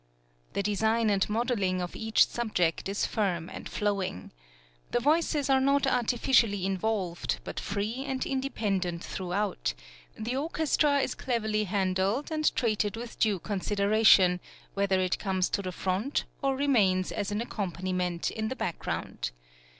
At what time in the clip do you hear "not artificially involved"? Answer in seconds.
5.61-7.37